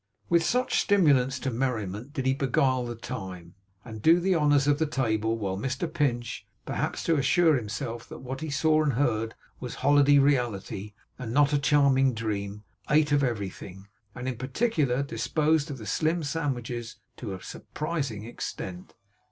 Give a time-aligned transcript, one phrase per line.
[0.29, 3.53] With such stimulants to merriment did he beguile the time,
[3.85, 8.17] and do the honours of the table; while Mr Pinch, perhaps to assure himself that
[8.21, 13.23] what he saw and heard was holiday reality, and not a charming dream, ate of
[13.23, 18.95] everything, and in particular disposed of the slim sandwiches to a surprising extent.